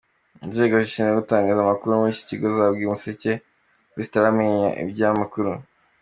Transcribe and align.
Inzego 0.45 0.73
zishinzwe 0.83 1.13
gutangaza 1.19 1.59
amakuru 1.61 1.97
muri 1.99 2.11
iki 2.13 2.23
kigo 2.29 2.47
zabwiye 2.55 2.87
Umuseke 2.87 3.31
ko 3.91 3.97
zitaramenya 4.05 4.67
iby’aya 4.81 5.19
makuru. 5.21 5.51